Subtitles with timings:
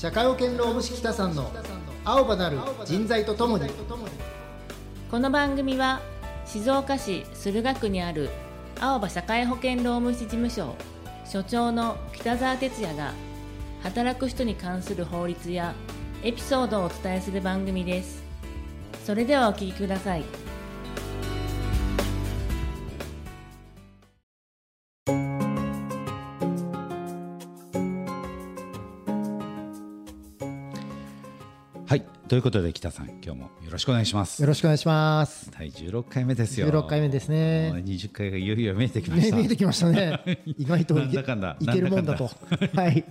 [0.00, 1.50] 社会保険労務士北さんの
[2.04, 3.68] 青葉なる人材とともに。
[5.10, 6.00] この番組は
[6.46, 8.30] 静岡市駿河区にある
[8.78, 10.76] 青葉社会保険労務士事務所
[11.24, 13.12] 所長の北澤哲也が
[13.82, 15.74] 働く人に関する法律や
[16.22, 18.22] エピソードをお伝えする番組です。
[19.04, 20.22] それではお聞きください。
[32.28, 34.42] ということで北さん今日もよろしくお願いします。
[34.42, 35.50] よろしくお願いします。
[35.50, 36.68] 第16回目ですよ。
[36.68, 37.70] 16回目ですね。
[37.72, 40.20] もう20回がいよいよ見えてきました、ね見えてきましたね。
[40.44, 42.30] 意外といけるもんだと。
[42.74, 43.02] はい。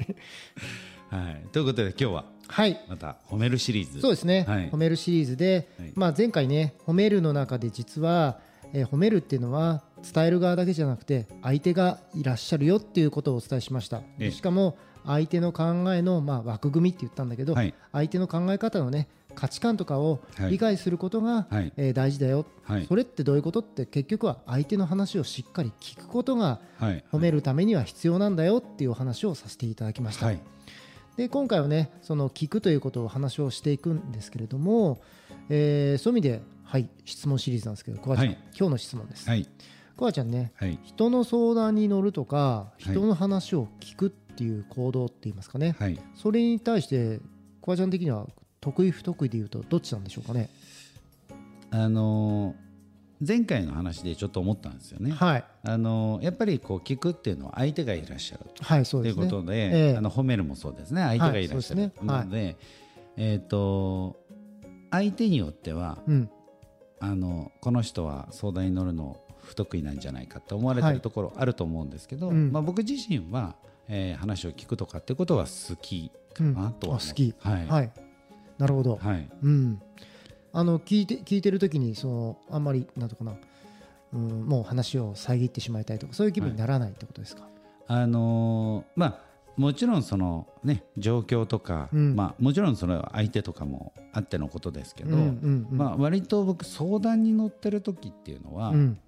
[1.10, 2.80] はい、ということで今日ははい。
[2.88, 4.02] また褒めるシリーズ。
[4.02, 4.70] そうですね、はい。
[4.70, 5.92] 褒めるシリーズで、はい。
[5.96, 8.38] まあ、前回ね褒めるの中で実は、
[8.72, 9.82] えー褒めるっていうのは
[10.14, 14.32] 伝える側だけじゃなくて相手がいらっしゃるよっていうことをお伝えしました、ええ。
[14.32, 15.64] しかも相手の考
[15.94, 17.74] えの、まあ、枠組みって言ったんだけど、はい。
[17.94, 20.52] 相手の考え方のね価値観とかをはい。
[20.52, 21.72] 理解することが、はい。
[21.78, 22.86] えー大事だよ、はい。
[22.88, 27.04] それってどういうことって結局は相手の話をしっかり聞くことがはい。
[27.12, 30.40] 褒めるためには必要なんだよっていうお話をさせていただきました、はい。
[31.18, 35.00] で今回はねその聞くということを話をしていくんですけれども、
[35.50, 38.38] えーそういう意味で、はい、質問シリーズなんですけどコアちゃん、はい。
[38.58, 39.48] 今日の質問です、はい。
[39.96, 40.80] コアちゃんねはい。
[40.84, 42.84] 人の相談に乗るとかい。
[42.84, 46.00] 人の話を聞くっていう行動って言いますかね、はい。
[46.16, 47.20] それに対して
[47.62, 48.28] コアちゃん的には
[48.72, 50.50] 得意不得意で言うとどっちなんでしょうかね？
[51.72, 52.68] あのー
[53.20, 55.44] 前回の話でちょっと思ったんですよね、はい。
[55.64, 59.98] あのーやっぱりこう聞くっていうのは相手がいらっしゃるはいそうというですねことで、ええ。
[59.98, 61.02] あの褒めるもそうですね。
[61.02, 62.26] 相手がいらっしゃる、はいそうではい。
[62.26, 62.58] ので、
[63.18, 64.18] えっ、と
[64.92, 66.30] 相手によってはうん。
[67.00, 72.52] あのこの人は相談に乗るの不得意なんじゃないかと思われてはいるところあると思うんですけど、うん。
[72.52, 73.56] まあ、僕自身は、
[73.88, 77.34] えー話を聞くとかってことは好きかなとは思う、あ好き。
[77.40, 77.92] はい、はい
[78.58, 79.30] なるほど、はい。
[79.44, 79.82] うん、
[80.54, 83.34] あの聞いて聞いてる時にそのあんまりなんとかな、
[84.14, 87.48] うん、もう話を遮ってしまいたいとかそういう気分にならないってことですか、
[87.88, 92.16] あのーまあもちろんそのね状況とか、うん。
[92.16, 95.78] まあもちろんその相手とかもあってのことですけど、うんうんうん。
[95.78, 99.00] まあ割と僕相談に乗ってる時っていうのは、うん。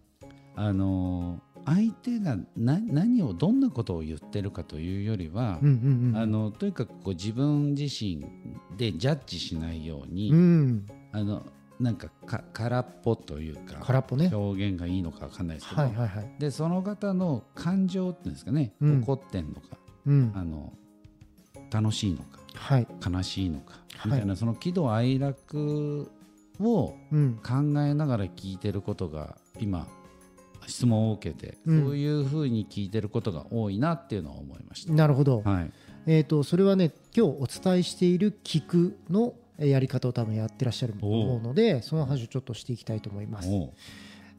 [0.56, 6.18] あのー相手がな何をどんなことを言ってるかというよりは、うんうんうん。
[6.18, 8.26] あのとにかくこう自分自身
[8.78, 10.86] でジャッジしないように、うん。
[11.12, 11.46] あの
[11.80, 14.32] なんかか空っぽというか空っぽね。
[14.34, 16.36] 表現がいいのか分かんないですけど、はいはいはい。
[16.40, 19.02] でその方の感情っていうんですかね、うん。
[19.02, 19.62] 怒ってんのか
[20.08, 20.32] うん。
[20.36, 20.74] あの
[21.72, 22.88] 楽しいのかはい。
[23.06, 24.12] 悲しいのか、はい。
[24.12, 26.12] みたいなその喜怒哀楽
[26.60, 27.36] をうん。
[27.44, 29.88] 考えながら聞いてることが今
[30.68, 31.84] 質問を受けて、うん。
[31.86, 34.94] そういうふうに聞いてることが多いなっていうのは思いました。
[34.94, 35.72] なるほど、はい、
[36.06, 43.50] えー、とそれはね今日お伝えしている聞くのえーやり方を多分やってらっしゃると思うのでその話をちょっとしていきたいと思います。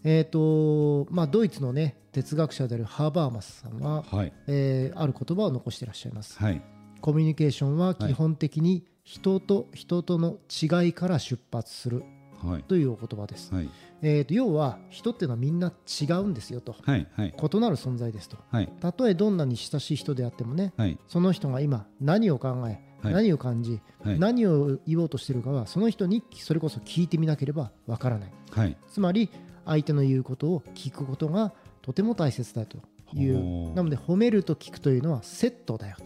[0.03, 4.33] えーとまあ、ドイツの、ね、哲学者であるハーバーマスさんは、はい。
[4.47, 6.39] えーある言葉を残していらっしゃいます。
[6.39, 6.63] はい。
[7.03, 12.03] コミュニケーションは基本的に人と人との違いから出発する
[12.43, 12.63] はい。
[12.63, 13.53] というお言葉です。
[13.55, 13.69] はい
[14.03, 16.75] えーと要は人っていうのはみんな違うんですよと。
[16.83, 17.35] はいはい。
[17.37, 18.39] 異なる存在ですと。
[18.51, 18.73] はい。
[18.81, 20.99] たとえどんなに親しい人であってもねはい。
[21.09, 23.15] その人が今何を考え、はい。
[23.15, 24.19] 何を感じ、はい。
[24.19, 28.33] 何を言おうとしているかはその人にそれこそ聞いてみなければわからない。
[28.51, 28.77] はい。
[28.89, 29.29] つまり
[29.67, 31.53] 相手の言うことを聞くことが
[31.83, 32.79] とても大切だと
[33.15, 33.75] いほうう。
[33.75, 35.97] なので褒めると聞くというのはセットだよ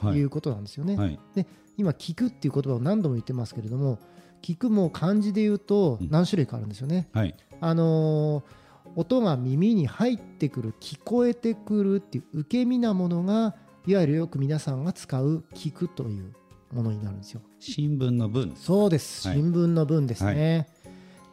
[0.00, 0.18] とはい。
[0.18, 0.96] いうことなんですよね。
[0.96, 1.18] はい。
[1.34, 1.46] で
[1.76, 3.98] 今聞くっていう言葉を何度も言ってますけれども
[4.42, 6.08] 聞くも漢字で言うとうん。
[6.10, 7.08] 何種類かあるんですよね。
[7.12, 7.34] はい。
[7.60, 8.62] あのー
[8.96, 13.54] 音が耳に入ってくる聞こえてくるっていう受け身なものが
[13.86, 16.32] いわゆるよく皆さんが使う聞くという
[16.72, 17.40] ものになるんですよ。
[17.58, 18.54] 新聞の文。
[18.56, 19.28] そうです。
[19.28, 19.38] はい。
[19.38, 20.68] 新聞の文ですね。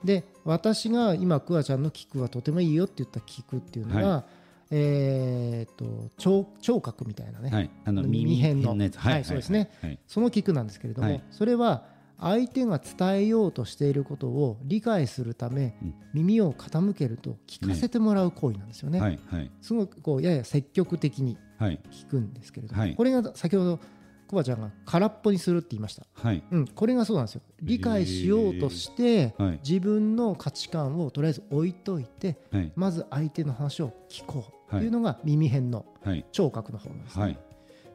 [0.03, 4.23] で私が今クワちゃんの聞くはとてもいいよって言った聞くっていうのが、
[4.71, 7.69] えー、と聴聴覚みたいなね、はい。
[7.83, 8.75] あの耳辺の。
[8.81, 8.97] やつ。
[8.97, 9.25] はい。
[9.25, 9.69] そうですね。
[9.81, 9.99] はい。
[10.07, 11.23] その聞くなんですけれども、はい。
[11.31, 11.83] それは
[12.21, 15.93] 相手が伝えようとしていることを理解するため、うん。
[16.13, 18.99] 耳を傾けると聞かせてもらう行為なんですよね。
[18.99, 19.51] はいはい。
[19.61, 21.79] すごくこうやや積極的にはい。
[21.91, 22.95] 聞くんですけれども、はい。
[22.95, 23.79] これが先ほど
[24.27, 26.05] コバちゃんが空っぽにするって言いました。
[26.13, 26.43] はい。
[26.51, 27.41] うん、これがそうなんですよ。
[27.61, 29.59] 理解しようとして、はい。
[29.67, 32.71] 自分の価値観をとりあえず置いといてはい。
[32.75, 36.25] まず相手の話を聞こうというのが耳辺のはい。
[36.31, 37.23] 聴覚の方なんです、ね。
[37.23, 37.39] はい。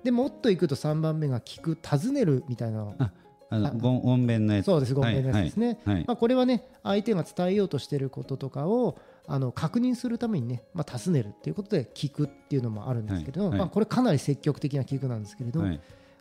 [0.03, 2.95] でもっといくと3番目が聞く尋ねるみたいなの
[3.55, 4.67] ああのあごん音弁のやつ。
[4.67, 6.05] そうですごめんなさいですね、はいはい。
[6.07, 13.67] まあ、これはね相手が伝えようとしていることとかをあの確認するためにね、まあ、尋ねるっていうことで聞くっていうのもあるんですけれども、はいはい。
[13.67, 15.63] まあ、これかなり積極的な聞くなんですけれど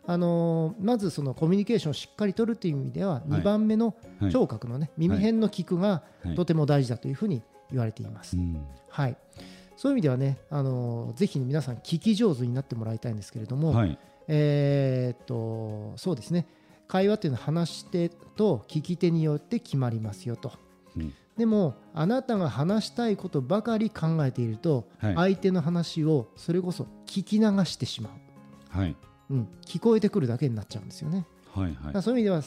[0.06, 3.30] あのーまずそのコミュニケーションをしっかり取るという意味でははい。
[3.30, 4.32] 2番目のはい。
[4.32, 6.34] 聴覚のね耳辺の聞くがはい。
[6.34, 8.36] とても大事だというふうに言われています。
[8.36, 8.40] う。
[8.40, 8.64] ん。
[8.88, 9.16] はい、
[9.76, 13.98] そういう意味ではね、あのーぜひ皆さん聞き上手になってもらいたいんですけれども、はい。
[14.28, 16.46] えーっとそうですね
[16.88, 20.52] 会話っていうのは話し手と聞き手によって決まりますよと。
[20.96, 21.12] うん。
[21.36, 25.14] でもあなたが話したいことばかり考えていると、はい。
[25.14, 28.10] 相手の話をそれこそ聞き流してしま
[28.74, 28.96] う、はい。
[29.30, 31.26] うん、聞こえてくるだけになっちゃうんですよね。
[31.54, 32.42] はいはそういう意味では、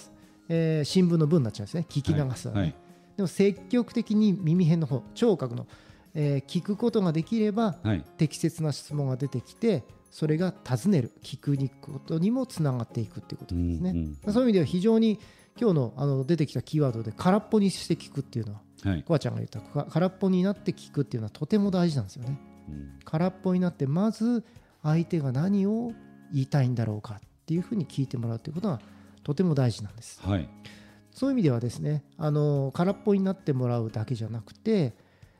[0.50, 1.86] えー新聞の文になっちゃうんですね。
[1.90, 2.76] 聞き流すはね、はい
[3.16, 5.66] でも積極的に耳辺の方聴覚の、
[6.14, 8.04] えー聞くことができればはい。
[8.18, 14.18] 適切な質問が出てきてそれが尋ねる聞くにことにもつながっていくっていうことですね。
[14.26, 15.20] うんそういう意味では非常に
[15.60, 22.40] 今日のあの出てきたキーワードで空っぽにして聞くっていうのはうんはいコアちゃんが言ったか空っぽになって聞くっていうのはとても大事なんですよね。
[22.70, 24.44] うん空っぽになってまず
[24.84, 25.94] 相手が何を
[26.34, 28.82] 言いたいんだろうかっていうふうに聞いてもらうということが
[29.24, 30.22] とても大事なんです。
[30.22, 30.50] はい
[31.12, 34.94] そういう意味ではですねあの空っぽになってもらうだけじゃなくて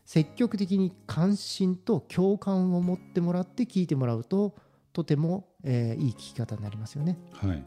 [0.08, 4.56] 積極的に関心と共感を持ってもらって聞いてもらうと
[4.94, 7.20] とても、えーいい聞き方になりますよね。
[7.34, 7.64] はい。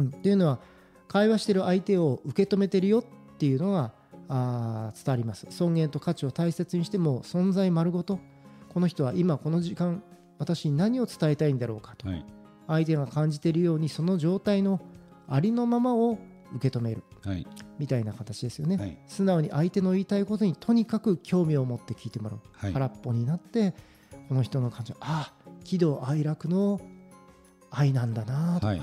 [0.00, 0.58] うん、っていうのは
[1.06, 3.04] 会話してる相手を受け止めてるよっ
[3.38, 3.92] ていうのが
[4.28, 5.46] あー伝わります。
[5.50, 8.18] 尊厳と価値を大切にしても存在丸ごと
[8.68, 10.02] この人は今この時間
[10.40, 12.26] 私に何を伝えたいんだろうかとはい。
[12.66, 14.80] 相手が感じているようにその状態の
[15.28, 16.18] ありのままを
[16.52, 16.96] 受け止める。
[16.96, 17.15] はい
[17.78, 18.98] みたいな形ですよね、はい。
[19.06, 22.72] 素直に相手の言いたいことにとにかく興味を持って聞いてもらう、はい。
[22.72, 23.74] 空っぽになって
[24.28, 26.80] この人の感情ああ喜怒哀楽の
[27.70, 28.82] 愛なんだなとか、はい。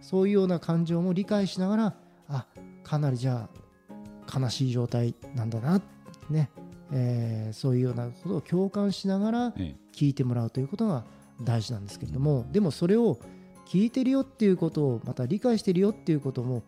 [0.00, 1.94] そういうような感情も理解しながら
[2.28, 2.46] あ
[2.82, 5.80] かなりじゃあ悲しい状態なんだな
[6.28, 6.50] ね、
[6.92, 9.74] えーそういうようなことを共感しながらえ。
[9.92, 11.04] 聞いてもらうということが
[11.42, 13.18] 大事なんですけれどもでもそれを
[13.66, 16.62] 聞いてるよっていうことをまた理解してるよっていうことも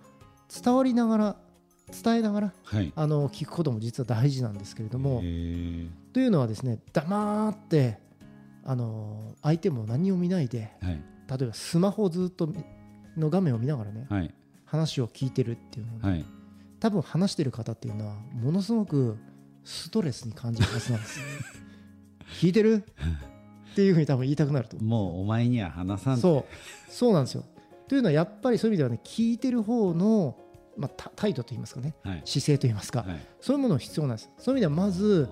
[0.52, 1.36] 伝わりながら
[2.04, 2.92] 伝えながらはい。
[2.94, 5.88] あの聞くことも実は大事なんですけれどもえー。
[6.12, 7.98] というのはですね黙って
[8.64, 11.00] あの相手も何を見ないではい。
[11.28, 12.48] 例えばスマホをずっと
[13.16, 14.34] の画面を見ながらねはい。
[14.64, 16.24] 話を聞いてるっていうのはい。
[16.80, 19.16] 多分話してる方っていうのはものすごく
[19.64, 21.20] ストレスに感じるはずなんです。
[22.40, 22.84] 聞いてる？
[23.72, 26.46] っていうふうに多分言いたくなるともうお前には話さんそ
[26.88, 26.92] う。
[26.92, 27.44] そうなんですよ。
[27.88, 30.36] というのはやっぱりそういう意味ではね聞いてる方の、
[30.76, 32.22] まあ、た態度といいますかねはい。
[32.24, 33.20] 姿勢といいますか、はい。
[33.40, 34.30] そういうもの必要なんです。
[34.38, 35.28] そういう意味ではまず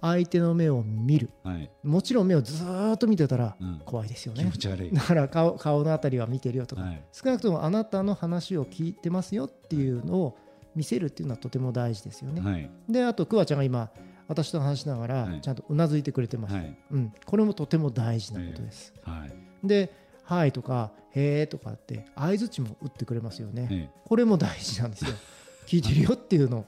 [0.00, 1.30] 相手の目を見る。
[1.44, 1.70] はい。
[1.82, 3.82] もちろん目をずーっと見てたらうん。
[3.84, 4.90] 怖いですよ気ね持ち悪い。
[4.92, 7.02] だから顔顔のあたりは見てるよとか、はい。
[7.12, 10.38] 少なくともあなたの話を聞いてますよっていうのを
[10.74, 12.40] 見せるっていうのはとても大事ですよね。
[12.40, 12.70] はい。
[12.88, 13.90] であとクワちゃんが今
[14.28, 15.40] 私と話しながらはい。
[15.40, 16.76] ちゃんとうなずいてくれてます、はい。
[16.92, 18.94] うん、これもとても大事なことです。
[19.02, 19.66] はい。
[19.66, 19.92] で
[20.24, 23.68] 「はい」とか「へーとかって相づちも打ってくれますよね。
[23.70, 25.10] えこれも大事なんですよ。
[25.66, 26.66] 聞いてるよっていうの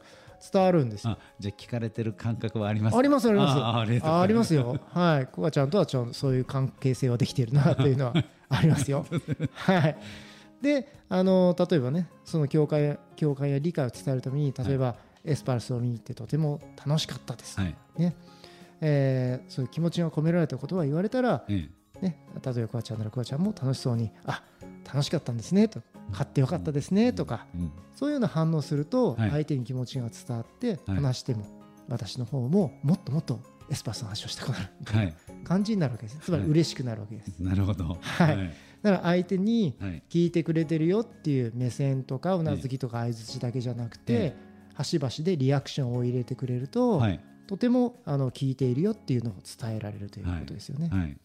[0.52, 1.12] 伝わるんですよ。
[1.12, 4.80] あじゃあ聞かれてる感覚はありますありますありますあありますあありますよ。
[4.90, 5.26] はい。
[5.26, 8.14] コアちゃんとはちゃんとそういう関係性はできているなというのは
[8.48, 9.06] ありますよ。
[9.54, 9.96] はい。
[10.60, 17.60] で、あの例えばね、その教会教会や理解を伝えるために、例えば、エスパルスを見に行ってとても楽しかったです。
[17.60, 18.14] はいね。
[18.81, 21.69] えーそういう気持ちが込められたことは言われたら、え
[22.02, 24.42] ね、例えばコアちゃんならコアちゃんも楽しそうに、あ
[24.84, 25.80] 楽しかったんですねと、
[26.12, 27.46] 買ってよかったですねとか、
[27.94, 29.30] そういうような反応すると、はい。
[29.30, 30.96] 相手に気持ちが伝わって、はい。
[30.96, 31.46] 話しても、
[31.88, 33.40] 私の方ももっともっと
[33.70, 35.14] エスパルスの話をしたくなるみたいなはい。
[35.44, 36.18] 感じになるわけです。
[36.18, 37.42] つまりはい嬉しくなるわけです。
[37.42, 37.98] なるほど。
[38.00, 38.36] はい。
[38.36, 38.54] はい。
[38.82, 40.02] だから相手にはい。
[40.10, 44.36] 聞いてくれてるよっていう目線とかうなずきとか相づちだけじゃなくて、え
[44.74, 47.20] 端々でリアクションを入れてくれると、はい。
[47.46, 50.88] とてもあの聞いているよっていうのを伝えられるということですよね。
[50.88, 51.16] はい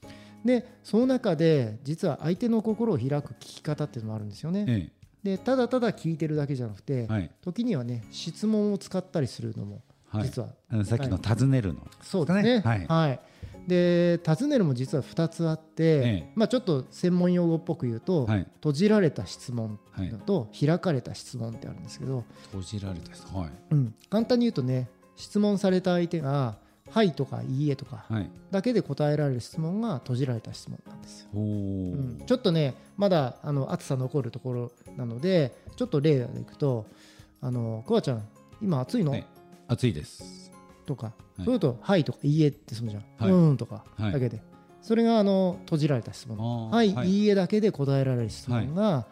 [0.47, 4.65] でその中で実は相手の心を開く聞き方っていうのもあるんですよね。
[4.67, 4.91] え
[5.23, 7.31] でただただ聞いてるだけじゃなくて、えはい。
[7.41, 10.23] 時にはね質問を使ったりするのもはい。
[10.23, 11.85] 実は、あのさっきの尋ねるの。
[12.01, 12.59] そうですね。
[12.59, 12.87] はい。
[12.87, 13.19] はい。
[13.67, 16.31] で尋ねるも実は2つあって、ええ。
[16.35, 18.47] まあ、ちょっと専門用語っぽく言うと、はい。
[18.55, 23.49] 閉じられた質問はいと開かれた質問ってあるんですけど、閉じられたはい。
[23.71, 24.87] うん、簡単に言うとね
[25.17, 26.57] 質問された相手が
[26.89, 28.29] 「はい」とか「いいえ」とかはい。
[28.51, 31.29] だけで答えられる質問が閉じられた質問なんですよ。
[31.33, 31.37] う。
[31.39, 36.85] ん、ちょっとねまだあの暑さ残るところなのでちょっと例でいくと
[37.41, 38.23] 「あのコアちゃん
[38.61, 39.11] 今暑いの？
[39.11, 39.25] はい。
[39.67, 40.51] 暑いです。
[40.85, 41.45] とか、はい。
[41.45, 43.31] そういうと「はい」とか「いいえ」ってするじゃん「はい。
[43.31, 44.11] うーん」とかはい。
[44.13, 44.41] だけで、
[44.81, 46.37] それがあの閉じられた質問
[46.71, 47.09] 「はい」はい。
[47.09, 49.05] い、いえ」だけで答えられる質問が、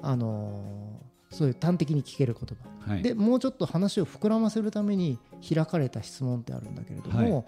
[0.00, 3.02] あのーそういう端的に聞ける言葉、はい。
[3.02, 7.44] でもうちょっと話を膨らませるために開かれた質問ってあるんだけれども、はい。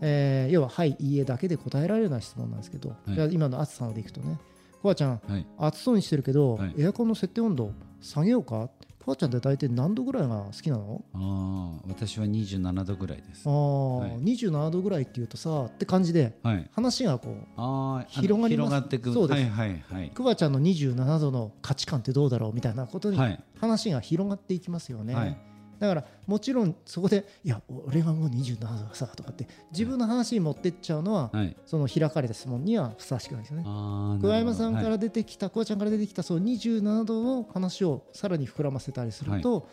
[0.00, 3.14] えー要は「はい」「いいえ」だけで答えられるような質問なんですけど、い。
[3.14, 4.38] じゃあ今の暑さのでいくとね
[4.82, 5.46] くわちゃんはい。
[5.58, 6.74] 暑そうにしてるけど、はい。
[6.78, 8.68] エアコンの設定温度下げようか？
[9.04, 11.04] くわちゃんって大体何度ぐらいが好きなの？
[11.12, 13.42] ああ私は27度ぐらいです。
[13.46, 14.10] あ、ー、はい。
[14.22, 16.70] 27度ぐらいっていうとさって感じではい。
[16.72, 18.68] 話がこうああ広がります。
[18.68, 19.12] 広がっていく。
[19.12, 19.40] そうです。
[19.42, 20.10] はいはいはい。
[20.10, 23.38] くわちゃんの27度の価値観ってどうだろうみたいなことにはい。
[23.60, 25.36] 話が広がっていきますよね、はい
[25.86, 31.56] だからもちろんそこでいや俺がもう27度さとかって自分の話に持ってっちゃうのは、はい。
[31.66, 33.64] その開かれた質問にはふさわしくないですよね。
[34.20, 39.68] 桑山さんかはいら出てきた、桑ちゃんから出てきたそう27度の話をさらに膨らませたりすると、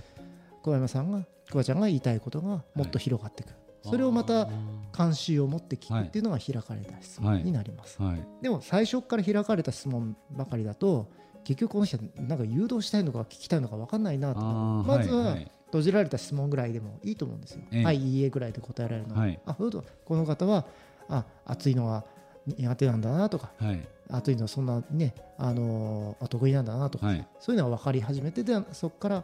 [0.63, 3.53] 桑山さんが桑ちゃんが言いたいことがもっと広がっていく、
[3.83, 4.47] それをまた
[4.91, 8.25] 関心を持って聞くっていうのが開かれた質問になります、はい。
[8.41, 11.09] でも最初から開かれた質問ばかりだと
[11.43, 15.33] 結局この人はなんか誘導したいのか聞きたいのか分かんないなとまずははい。
[15.33, 17.61] はい閉じられた質問ぐらいでもいいと思うんですよ。
[17.71, 17.83] ええ。
[17.85, 19.21] はい、いいえぐらいで答えられるのは。
[19.21, 19.39] はい。
[19.45, 20.65] あ、そうだこの方は
[21.09, 22.03] あ暑いのが
[22.45, 23.87] 苦手なんだなとか、はい。
[24.09, 27.27] 暑いのはそんなね、あのー得意なんだなとか、はい。
[27.39, 29.23] そういうのが分かり始めてでそこから、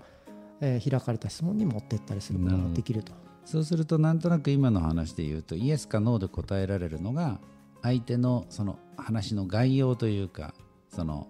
[0.62, 3.12] えー開かれた質問に持っていったりすることができると。
[3.46, 7.40] そうするとなんとなく今の話で言うとイエスかノーで答えられるのが
[7.82, 10.54] 相手のその話の概要というか
[10.90, 11.28] その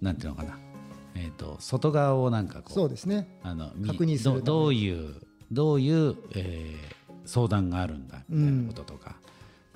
[0.00, 0.58] なんていうのかな、
[1.14, 3.38] えー、と外側をなんかこうそうですね。
[3.42, 5.14] あのみ確認するどどういう
[5.50, 9.16] どういう、えー相談があるんだみたいなこととか、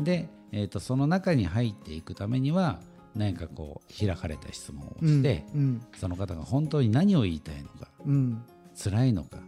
[0.00, 2.80] で、えー、とその中に入っていくためには
[3.14, 8.42] 何かこう開かれた質問をして、うん、その方が本当に何を言いたいのかうん、うん。
[8.78, 9.38] 辛いのか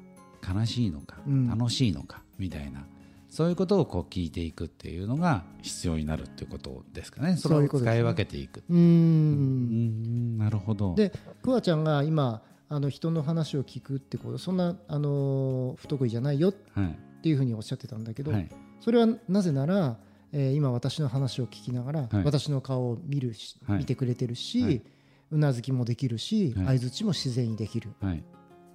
[0.48, 1.48] 悲しいのか、うん。
[1.48, 2.86] 楽しいのかみたいな
[3.28, 7.36] そういうことをこう聞いていくっていうのが必要になるっていうことですかね。
[7.36, 8.00] それをそういうことですね。
[8.00, 8.62] 使い分けていく。
[8.68, 8.78] うーん。
[8.78, 10.38] うん。
[10.38, 10.94] なるほど。
[10.94, 18.48] でくわちゃんが今あの人の話を聞くってことそんな、あのー不得意じゃないよっはいていうふうにおっしゃってたんだけど、はい。
[18.80, 19.96] それはなぜなら、
[20.32, 22.24] えー今私の話を聞きながら、はい。
[22.24, 23.78] 私の顔を見るし、はい。
[23.78, 24.82] 見てくれてるし、はい。
[25.30, 26.78] うなずきもできるし、はい。
[26.78, 27.90] 相づちも自然にできる。
[28.00, 28.22] はい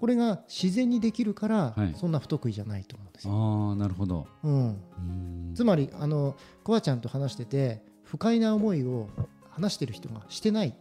[0.03, 1.95] これが自然にできるから、はい。
[1.95, 3.33] そんな不得意じゃないと思うんですよ。
[3.33, 4.27] ああなるほど。
[4.43, 5.53] うん、うん。
[5.55, 9.07] つまりあのコアちゃんと話してて不快な思いを
[9.49, 10.73] 話してる人がしてないっ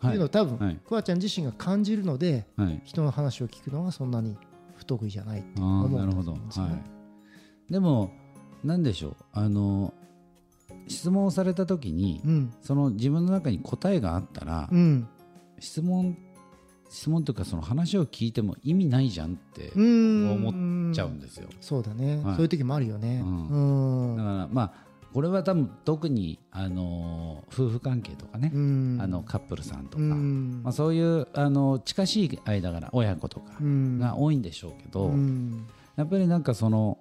[0.00, 0.80] ていうのを多分、はい。
[0.82, 2.80] コアちゃん自身が感じるのではい。
[2.86, 4.38] 人の話を聞くのがそんなに
[4.76, 6.82] 不得意じゃないってあ思うんあなるほど、ですよねはい、
[7.70, 8.10] でも
[8.64, 9.16] なんでしょう。
[9.34, 9.92] あの
[10.88, 12.54] 質問をされた時に、うん。
[12.62, 15.06] その自分の中に答えがあったら、うん。
[15.58, 16.16] 質問
[16.90, 22.34] 質問というかその話を聞いても意味ないじゃんって思っちゃうんですよ、そうだね、はい。
[22.34, 23.18] そういう時もあるよね。
[23.18, 28.98] だからまあこれは多分特にあの夫婦関係とかね、うん。
[29.00, 30.60] あのカップルさんとか、うん。
[30.62, 33.98] まあ、そういうあの近しい間柄親子とかうん。
[33.98, 35.66] が多いんでしょうけど、うん。
[35.96, 36.98] やっぱりなんかその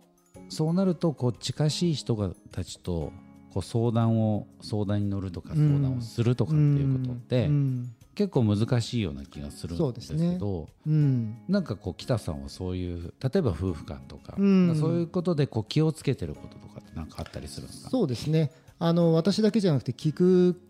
[0.49, 3.11] そうなるとこう近しい人がたちと
[3.53, 5.79] こう相談を相談に乗るとかうん。
[5.79, 11.37] 相談をするとかっていうことって、うん結構難しいような気がするんですけどうん。
[11.47, 14.75] なんかこう北さんはそういう例えば夫婦間とか、うん。
[14.75, 17.89] そういうことでこう気をつけてることとかってなんかあったりするんですか？
[17.89, 18.51] そうですね。
[18.77, 20.61] あの私だけじゃなくて聞く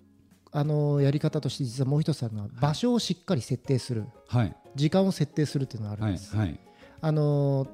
[0.51, 4.05] あのやり方として実はもう一つあるのは場所をしっかり設定する。
[4.27, 4.55] はい。
[4.75, 6.35] 時間を設定するっていうのがあるんはいです。
[6.35, 6.59] はい
[7.01, 7.65] あの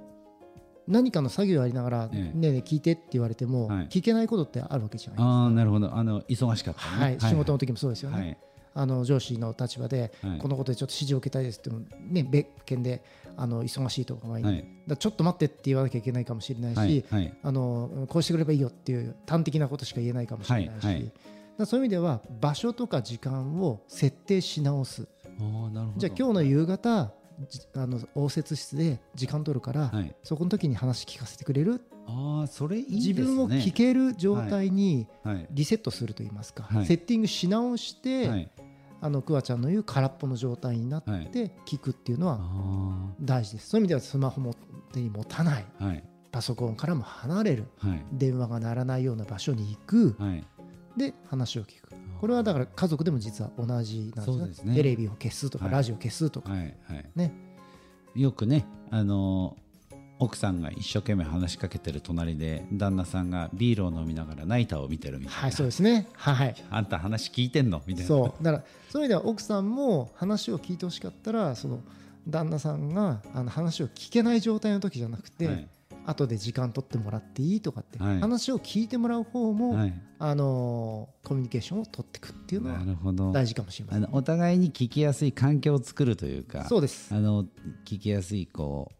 [0.87, 2.37] 何かの作業をやりながら、ええ。
[2.37, 3.87] ねえねえ聞いてって言われても、はい。
[3.87, 5.25] 聞けないことってあるわけじゃないですか。
[5.25, 5.93] ああなるほど。
[5.93, 8.17] あの忙しかったね、はい、仕事の時もそうですよね。
[8.17, 8.37] はい
[8.77, 10.37] あの上司の立場で、はい。
[10.37, 13.03] このことでちょっと指示を受けたいですってね、別件で
[13.37, 14.65] あの忙しいとかはい。
[14.85, 17.21] だちょっと待ってって言わなきゃいけないかもしれないし、はい。
[17.23, 17.33] はい。
[17.41, 21.11] あのこうしてくればいいよっていう端的なことしか言えないかもしれないし、
[21.57, 25.07] だそういう意味では場所とか時間を設定し直す。
[25.39, 25.93] なるほど。
[25.97, 27.11] じゃあ今日の夕方
[27.49, 30.13] じあの応接室で時間取るから、はい。
[30.21, 31.81] そこの時に話聞かせてくれる？
[32.07, 33.35] ああそれいい自ですね。
[33.35, 35.47] 分を聞ける状態にはい。
[35.49, 36.85] リセットするといいますか、はい。
[36.85, 38.51] セッティングし直して、はい
[39.01, 43.69] あのクワちゃんの言う空っぽの状態になって聞くっていうのはあ大事です。
[43.69, 44.53] そういう意味ではスマホも
[44.93, 45.65] 手に持たない。
[45.79, 46.03] あはい。
[46.31, 47.65] パソコンからも離れる。
[47.77, 48.05] はい。
[48.11, 50.15] 電話が鳴らないような場所に行く。
[50.19, 50.43] はい。
[50.97, 51.89] で話を聞く。
[52.19, 54.47] これはだから家族でも実は同じなんですね。
[54.47, 54.75] ですね。
[54.75, 55.73] テレビを消すとか、はい。
[55.73, 56.59] ラジオ消すとか、はい。
[56.59, 57.11] はい。
[57.15, 57.33] ね。
[58.15, 59.57] よくねあの
[60.17, 66.07] 奥さんが一生懸命話しかけてる隣で旦那さんがビールを飲みながらナイターを見てるみたいな、はいそうですね。
[66.13, 68.07] はいあんた話聞いてんのみたいな。
[68.07, 68.43] そう。
[68.43, 71.81] だからそういう意味では奥さんも話を聞いてほしかったらその
[72.27, 75.67] 旦那さんがあの話を聞けない状態の時じゃなくて、はい。
[76.07, 78.19] 後で時間取ってもらっていいとかって、はい。
[78.19, 79.93] 話を聞いてもらう方も、はい。
[80.17, 83.31] あのコミュニケーションを取っていくっていうのはなるほど。
[83.33, 87.13] 大事かもしれません、あのお互いに聞きやすい環境を作るというかそうです。
[87.13, 87.45] あの
[87.85, 88.95] 聞きやすいこう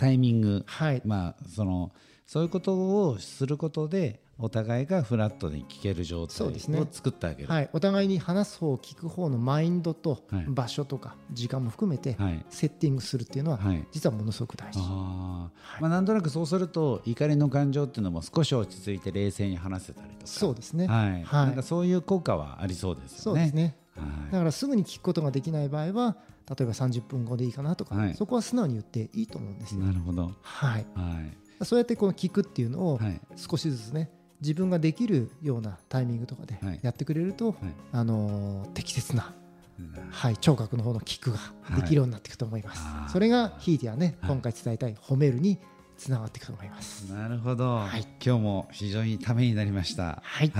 [0.00, 1.92] タイミングはい、まあその
[2.26, 7.48] そういうことをすることでお互いがフラットに聞ける状態を作ってあげる。
[7.50, 10.44] はい、お互いに話す方聞く方のマインドとはい。
[10.48, 12.46] 場所とか時間も含めてはい。
[12.48, 13.86] セッティングするっていうのははい。
[13.92, 15.82] 実はものすごく大事、あー。
[15.82, 20.20] まあ、なんとなくそうすると怒りの感情っていうのも少し落ち着いて冷静に話せたりとか。
[20.24, 21.22] そうですね、はい。
[21.24, 21.46] はい。
[21.46, 23.20] なんかそういう効果はありそうですよね。
[23.22, 23.62] そうですね。
[23.62, 26.16] はいだからすぐに聞くことができない場合は
[26.48, 28.14] 例えば30分後でいいかなとか、はい。
[28.14, 30.32] そこは素直に言っていいと思うんですよ、なるほど。
[30.42, 31.20] はい、は
[31.60, 31.64] い。
[31.64, 33.20] そうやってこの聞くっていうのをはい。
[33.36, 36.80] 少しずつね自分ができるようなタイミングとかではい。
[36.82, 37.56] やってくれると、はい。
[37.92, 39.34] あのー適切な、
[39.78, 39.94] うん。
[40.10, 41.38] はい、聴覚の方の聞くが
[41.76, 44.30] できるようになっていくと思います、それがひいてはね、はい。
[44.32, 45.58] 今回伝えたい褒めるに
[46.00, 50.22] つながっていくと思います、なるほど、はい今日も非常にためになりました。
[50.24, 50.50] はい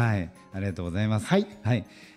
[0.52, 1.26] ありがとうございます。
[1.26, 1.46] はい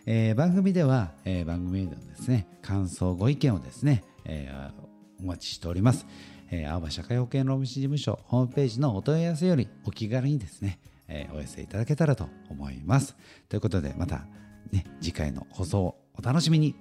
[0.06, 6.06] えー番組では、えー番組へのですね感想ご意見をですね、えーお待ちしております。
[6.52, 13.16] えー青葉社会保険労務士事務所ホームページのお問い合わせよりお気軽にですね、えーお寄せいただけたらと思います。
[13.48, 14.26] ということでまた
[14.74, 16.76] ね次回の放送をお楽しみに。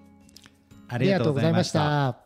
[0.89, 2.22] あありがとうございました